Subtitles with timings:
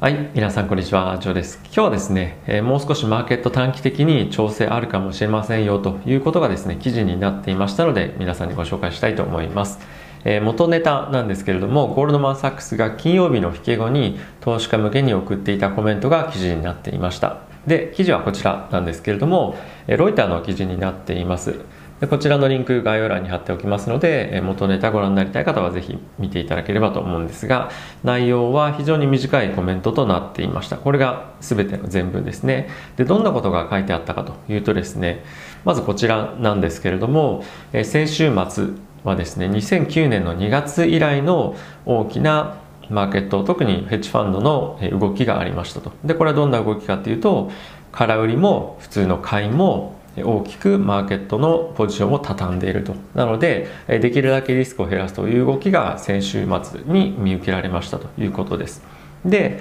[0.00, 1.58] はい、皆さんこんにちは、ジョーです。
[1.64, 9.80] 今日はですね、えー、もう少しマーケット短期的に調整あるかもしれませんよということがですね、記事になっていましたので、皆さんにご紹介したいと思います。
[10.24, 17.38] えー、元ネタなんですけれども、ゴールドマン・サックスが金曜日の引け後に投資家向けに送っていたコメントが記事になっていました。
[17.66, 19.56] で、記事はこちらなんですけれども、
[19.88, 21.58] ロイターの記事になっています。
[22.00, 27.70] でこちらのリンク概要欄に貼っておきますので元ネタご覧になりたい方はぜひ見ていただければと思うんですが
[28.04, 30.76] 内容は非常に短いコメントとなっていました。
[30.76, 32.68] これが全ての全文ですね。
[32.96, 35.24] でどんなことが書いてあったかというとですね
[35.64, 38.68] まずこちらなんですけれども先週末
[39.04, 42.58] はですね2009年の2月以来の大きな
[42.90, 45.92] マーケット特にヘッジファンドの動きがありましたと。
[46.04, 47.50] でこれはどんな動きかっていうと
[47.90, 52.94] 空売りも普通の買いも大きくマーケットのポジションを畳んでいると。
[53.14, 58.82] なのでできるだけリスクを減らすという動きが先週末に見受けられましたということです。
[59.24, 59.60] で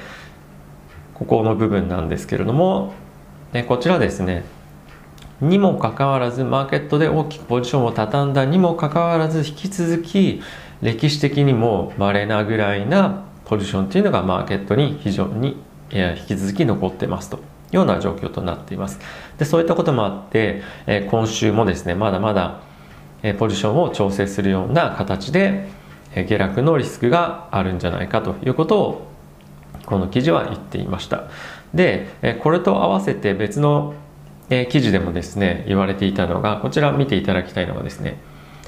[1.14, 2.94] ここの部分なんですけれども
[3.68, 4.44] こちらですね。
[5.40, 10.42] にもかかわらずマーケットで大きくポジションを畳んだにもかかわらず引き続き
[10.82, 15.58] 歴史的にも稀なぐらいなポジションっていうのがマーケットに非常に
[15.92, 17.40] 引き続き残ってますと。
[17.72, 19.00] ような状況となっています。
[19.38, 22.62] でそういったこともあって、えー、今週もですねまだまだ、
[23.24, 25.68] えー、ポジションを調整するような形で、
[26.16, 29.08] えー、下落のリスクがあるんじゃないかということを
[29.86, 31.24] この記事は言っていました。
[31.74, 33.94] で、え、これと合わせて別の、
[34.50, 38.18] え、記事でもですね言われていたのがこちら見ていただきたいのがですね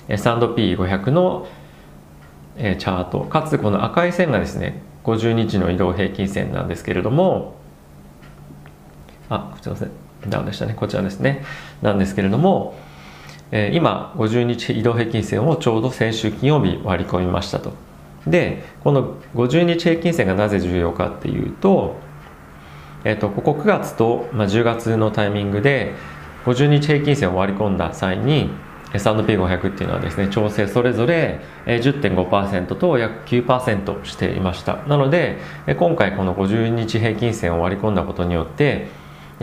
[0.08, 1.48] S&P500 の、
[2.58, 7.59] え、チャートかつこの赤い線がですね50日の移動平均線なんですけれども
[9.30, 9.92] あすいません。
[10.28, 10.74] ダウンでしたね。
[10.76, 11.44] こちらですね。
[11.82, 12.76] なんですけれども、
[13.52, 17.74] えー、今50日移動平均線をちょうど先週金曜日割り込みましたと。
[18.28, 21.96] でこの50日平均線がなぜ重要かっていうと,、
[23.04, 25.94] えーと、ここ9月と、まあ、10月のタイミングで
[26.46, 28.50] 50日平均線を割り込んだ際に
[28.94, 34.78] S&P500 っていうのはですね調整それぞれ10.5%と約9%していました。
[34.88, 35.38] なので
[35.78, 38.88] 今回この50日平均線を割り込んだことによって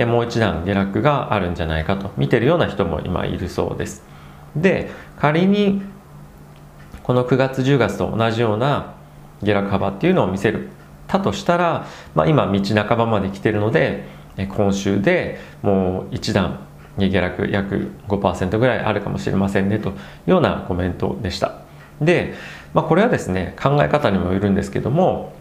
[0.04, 4.04] もう一段下落があるんじゃないかと見てるような人も今いるそうです。
[4.54, 5.82] で仮に
[7.02, 8.94] この9月10月と同じような
[9.42, 10.68] 下落幅っていうのを見せる
[11.06, 14.04] たとしたら、まあ、今道半ばまで来てるので
[14.36, 16.60] 今週でもう一段
[16.98, 19.92] 下落約5%ぐらいあるかもしれませんねとい
[20.28, 21.60] うようなコメントでした。
[22.00, 22.34] で、
[22.74, 25.32] まあ、これはですね考え方にもよるんですけども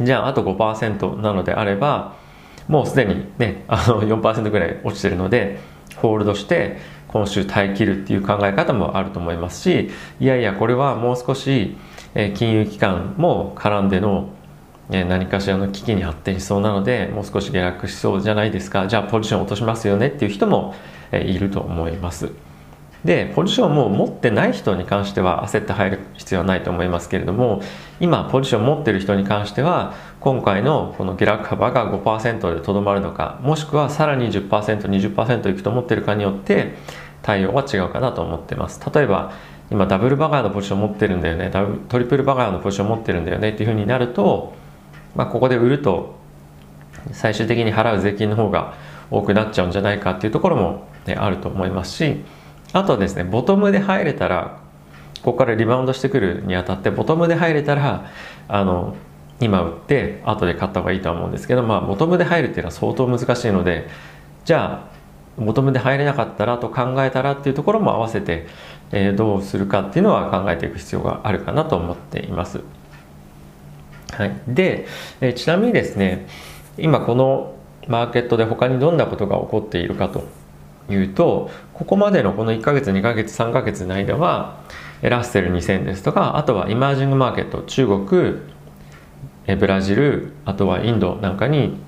[0.00, 2.14] じゃああと5%なのであれば
[2.70, 5.58] もうすでにねあの4%ぐらい落ちてるので
[5.96, 11.76] ホールドして今週耐え切るっていう考え方もあると思いますしいやいやこれはもう少し
[12.14, 14.30] え金融機関も絡んでの
[14.92, 20.74] え何かしらの危機に発展しそうなのでもう少し下落しそうじゃないですかじゃあポジション落としますよねっていう人も
[21.12, 22.49] えいると思います。
[23.04, 27.62] でポジションも持ってない人に関しては焦って入る必要はないと思いますけれども
[27.98, 36.74] 今ポジション持ってる人に関しては今回のこの下落幅が5%でとどまるのかもしくはさらに 10%20% いくと思ってるかによって
[37.22, 38.80] 対応は違うかなと思ってます。
[38.94, 39.32] 例えば
[39.70, 41.50] 今ダブルバガーのポジション持ってるんだよね
[41.88, 44.52] トリプルバガーのポジション持ってるんだよねっていうふうになると、
[45.14, 46.16] まあ、ここで売ると
[47.12, 48.74] 最終的に払う税金の方が
[49.10, 52.24] 多くなっちゃうんじゃないかっていうところも、ね、あると思いますし
[52.72, 54.60] あとですねボトムで入れたら
[55.22, 58.10] ここからリバウンドしてくるにあたってボトムで入れたら
[58.48, 58.96] あの
[59.40, 63.88] 今売って後で買った方がいいとは思うんですけどまあボトムで入るっていうのは相当難しいので
[64.44, 68.46] じゃあボトムで入れなかったらと考えたらっていうところも合わせて、
[68.92, 72.60] えー、どうするかっていうのは考えていく必要があるかなと思っています。
[74.12, 74.86] はい、で、
[75.20, 76.26] えー、ちなみにですね
[76.76, 77.54] 今この
[77.86, 80.24] マーケットで他にどんなことが起こっているかと
[80.90, 84.60] いうとここまでのこの1ヶ月2ヶ月3ヶ月の間は
[85.02, 88.40] ラッセル2000ですとかあとはイマージングマーケット中国
[89.46, 91.78] えブラジルあとはインドなんかに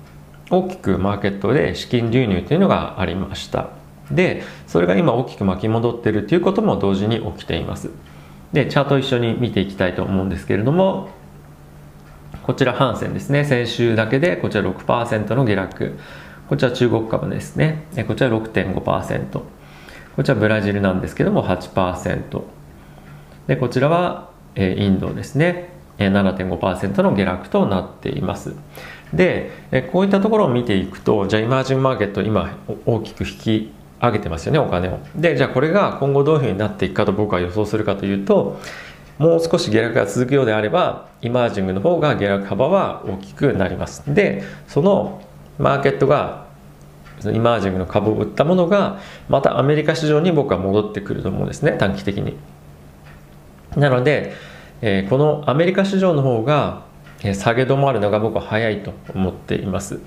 [0.49, 3.69] 大きくマーケットで資金流入というのがありました。
[4.11, 7.89] でそれが今大きく巻き戻っているということも同時に起きています。
[8.51, 11.09] でチャート一緒に見ていきたいと思うんですけれども
[12.43, 13.45] こちらハンセンですね。
[13.45, 15.97] 先週だけでこちら6%の下落。
[16.49, 17.85] こちら中国株ですね。
[18.07, 19.41] こちら6.5%。
[20.15, 22.41] こちらブラジルなんですけども8%。
[23.47, 25.69] で、こちらはインドですね。
[25.97, 28.53] 7.5%の下落となっています。
[29.13, 29.51] で、
[29.91, 34.99] こういったところを見ていくと、じゃあイマージンマーケット今大きく引き上げてますよね、お金を。
[35.15, 38.59] で、じゃあこれが今後どういうふうになっていくかと僕は予想するかというと、
[39.19, 45.21] もう少し下落が続くようであればイマージングの方が下落幅は大きくなりますでその
[45.57, 46.45] マーケットが
[47.23, 52.37] イマージングの株を売ったものがまたアメリカ市場に僕は戻ってくると思うんですね短期的に。
[53.77, 54.33] なので、
[54.81, 56.83] えー、このアメリカ市場の方が
[57.33, 59.99] 下げ止まるのが僕は早いと思っています。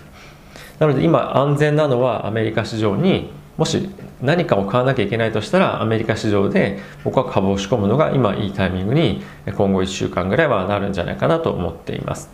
[0.79, 3.89] なので今安全なのはアメリカ市場にもし
[4.21, 12.31] 何かを買わなきゃいけないとしたらアメリカ市場で僕は株を仕込むのが今いいタイミングに今後1週間ぐらいはなるんじゃないかなと思っています。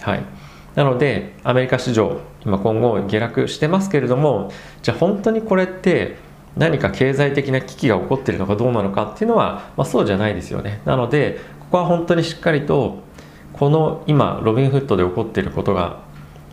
[0.00, 0.24] はい、
[0.74, 4.50] なのでアメリカ市場今今後下落してますけれども
[4.82, 6.16] じゃあ本当にこれって
[6.56, 10.82] 何か経済的な危機が起こっているのかどうなのかっていうのは、まあ、そうじゃないですよね。
[10.84, 12.98] なのでここは本当にしっかりと
[13.54, 16.00] この今ロビンフットで起こっていることが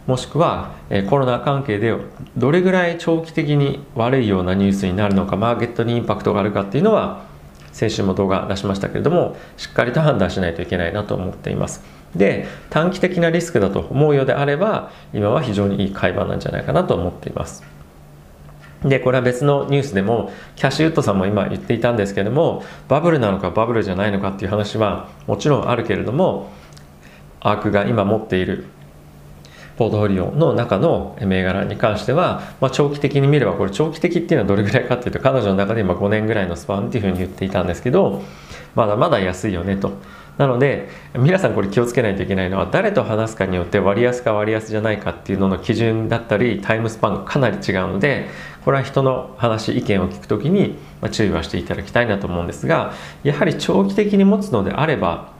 [0.05, 1.95] もしくは、えコロナ関係で
[2.35, 7.25] どれぐらい長期的に悪いようなニュースになるのかマーケットにインパクトがあるかっていうのは
[7.71, 11.83] 先週も動画出しましたけれどもしっかりと判断しないといけないなと思っています
[12.15, 17.63] で短期的なリスクだと思うようであれば今は非常にいい買い場なんじゃないかなと思っています
[18.83, 26.49] でこれは別のニュースでもキャッシュウッドさんも今言っていたんですけどもバブルなのかバブルじゃないのかっていう話はもちろんあるけれども
[27.41, 28.65] アークが今持っている
[29.77, 38.21] ポートフォリオの中の銘柄に関しては、まあ、長期的に見ればこれ長期的っていうのはどれぐらいかっていうと彼女の中で今5年ぐらいのスパンっていうふうに言っていたんですけど
[38.75, 39.93] まだまだ安いよねと。
[40.39, 48.29] なので皆さんこれ気をつけないといけないのは誰と話すかによって割安か割安じゃないかっていうのの基準だったりタイムスパンがかなり違うので
[48.63, 50.77] これは人の話意見を聞く時に
[51.11, 52.93] 注意はしていただきたいなと思うんですが
[53.23, 55.33] やはり長期的に持つのであれば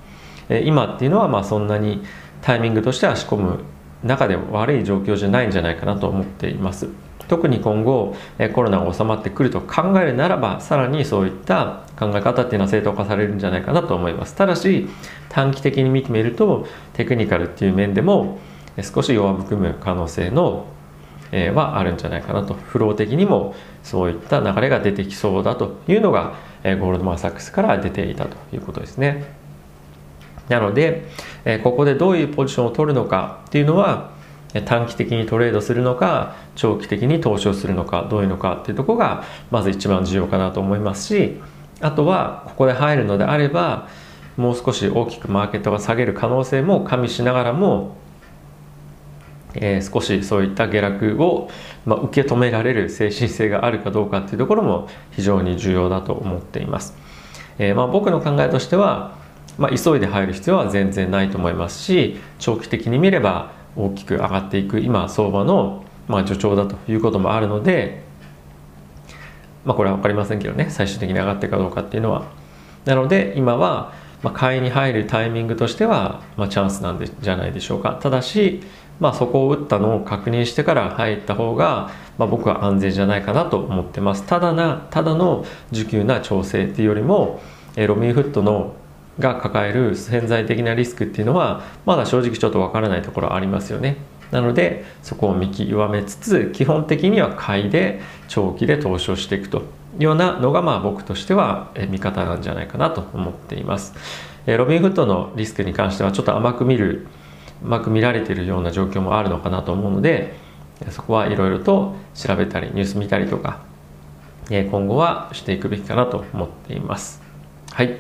[0.66, 2.04] 今っていうのはまあそんなに
[2.42, 3.60] タイミングとしては仕込む
[4.04, 6.90] 中で悪い状況じゃないんじゃないかなと思っています。
[7.30, 8.16] 特に今後
[8.54, 14.90] コロナが収まってくると考えるならばさらにそういった考え方っていうのは正当化されるんじゃないかなと思いますただし
[15.30, 18.40] 短期的に見てみるとテクニカルっていう面でも
[18.82, 20.68] 少し弱含む可能性の
[21.32, 26.34] えはあるんじゃないかなとフロー的にもそういった流れが出てきそうだというのが、
[26.64, 29.34] えゴールドマン・サックスから出ていたということですね。
[30.50, 31.08] なので、
[31.46, 34.12] えここでどういうポジションを取るのかっていうのは
[34.66, 41.40] 短期的にトレードするのか長期的に投資をするのかどういうのかっていうとこがまず一番重要かなと思いますし
[41.82, 43.88] あとはここで入るのであれば
[44.38, 47.96] もう少し大きくマーケットが下げる可能性も加味しながらも、
[49.54, 51.50] えー、少しそういった下落を、
[51.86, 56.96] まあ、受け止められる精神性があるかどうかっていうところも非常に重要だと思っています。
[57.60, 59.20] えー、まあ、僕の考えとしては
[59.60, 68.04] まあ、急いで入る必要は全然ないと思いますし長期的に見れば大きく上がっていく今相場のまあ助長だということもあるので、
[69.66, 72.26] まあ、これは分かりませんけどね最終的に上がっていくかどうかっていうのは。
[72.86, 73.94] なので今は
[74.24, 77.98] ま買いに入るタイミングとしてはまあチャンスなんでじゃないでしょうか。
[78.02, 78.62] ただし
[79.00, 84.26] まあ、そこを打ったのを確認してから入った方が、まあ、僕は安全じゃないかなと思ってます。
[84.26, 87.42] ただなただの需給な調整っていうよりも
[87.78, 88.74] ロミンフットの
[89.20, 93.98] が抱える潜在的なリスクっていうのはまだ正直ちょっとわからないところありますよね。
[94.32, 99.62] なのでそこを見極めつつ基本的には買いで長期で投資をしていくとい
[100.02, 103.94] うようなのがまあ僕としては見方なんじゃないかなと思っています。
[104.46, 107.08] ロビンフットのリスクに関してはちょっと甘く見る
[107.64, 110.34] 甘く見られているような状況もあるのかなと思うので
[110.92, 113.62] そこはいろいろと調べたりニュース見たりとか
[114.50, 117.22] 今後はしていくべきかなと思っています。
[117.72, 117.98] はい。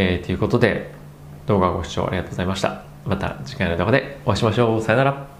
[0.00, 0.92] えー、ということで
[1.46, 2.84] 動画をご視聴ありがとうございました。
[3.04, 4.80] また次回の動画でお会いしましょう。
[4.80, 5.37] さよなら。